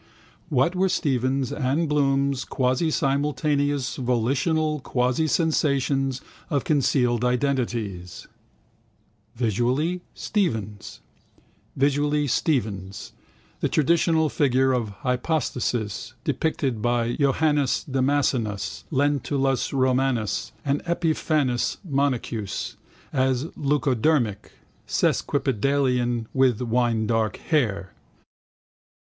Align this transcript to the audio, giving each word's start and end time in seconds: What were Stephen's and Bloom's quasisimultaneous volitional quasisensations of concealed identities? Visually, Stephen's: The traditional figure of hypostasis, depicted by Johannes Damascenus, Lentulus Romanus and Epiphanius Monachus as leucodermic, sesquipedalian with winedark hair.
What 0.49 0.75
were 0.75 0.89
Stephen's 0.89 1.53
and 1.53 1.87
Bloom's 1.87 2.43
quasisimultaneous 2.43 3.97
volitional 3.97 4.79
quasisensations 4.81 6.21
of 6.49 6.63
concealed 6.63 7.23
identities? 7.23 8.27
Visually, 9.35 10.01
Stephen's: 10.15 10.99
The 11.77 13.69
traditional 13.69 14.29
figure 14.29 14.73
of 14.73 14.89
hypostasis, 14.89 16.15
depicted 16.23 16.81
by 16.81 17.15
Johannes 17.15 17.83
Damascenus, 17.87 18.85
Lentulus 18.89 19.71
Romanus 19.71 20.51
and 20.65 20.81
Epiphanius 20.87 21.77
Monachus 21.87 22.75
as 23.13 23.45
leucodermic, 23.55 24.49
sesquipedalian 24.87 26.25
with 26.33 26.59
winedark 26.59 27.35
hair. 27.37 27.93